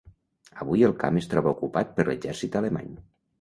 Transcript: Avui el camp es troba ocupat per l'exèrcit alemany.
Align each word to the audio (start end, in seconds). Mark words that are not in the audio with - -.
Avui 0.63 0.85
el 0.87 0.95
camp 1.03 1.19
es 1.21 1.27
troba 1.33 1.51
ocupat 1.57 1.93
per 1.99 2.07
l'exèrcit 2.09 2.59
alemany. 2.63 2.91